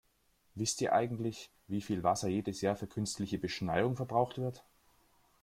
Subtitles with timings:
[0.55, 4.65] Wisst ihr eigentlich, wie viel Wasser jedes Jahr für künstliche Beschneiung verbraucht wird?